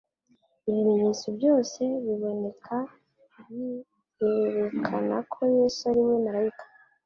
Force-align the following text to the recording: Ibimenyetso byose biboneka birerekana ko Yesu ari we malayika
Ibimenyetso 0.69 1.27
byose 1.37 1.81
biboneka 2.05 2.75
birerekana 3.45 5.17
ko 5.31 5.39
Yesu 5.57 5.81
ari 5.89 6.01
we 6.07 6.15
malayika 6.25 6.65